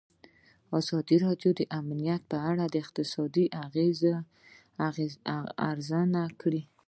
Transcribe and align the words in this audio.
ازادي 0.79 1.17
راډیو 1.25 1.51
د 1.59 1.61
امنیت 1.79 2.21
په 2.31 2.37
اړه 2.49 2.63
د 2.69 2.75
اقتصادي 2.83 3.45
اغېزو 3.65 4.13
ارزونه 5.69 6.21
کړې. 6.41 6.61